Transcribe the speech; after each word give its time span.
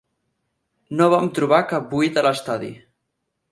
No 1.01 1.09
vam 1.15 1.29
trobar 1.39 1.61
cap 1.73 1.87
buit 1.93 2.19
a 2.19 2.25
l'estadi. 2.29 2.73